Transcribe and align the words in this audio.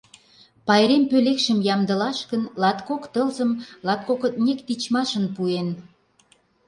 Пайрем 0.67 1.03
пӧлекшым 1.09 1.59
ямдылаш 1.73 2.19
гын 2.31 2.43
латкок 2.61 3.03
тылзым 3.13 3.51
латкокытнек 3.85 4.59
тичмашын 4.67 5.25
пуэн. 5.35 5.67